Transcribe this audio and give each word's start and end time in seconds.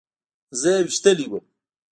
زه 0.59 0.69
يې 0.75 0.81
ويشتلى 0.85 1.25
وم. 1.29 1.45